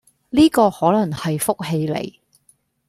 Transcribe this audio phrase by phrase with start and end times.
[0.31, 2.15] 呢個可能係福氣嚟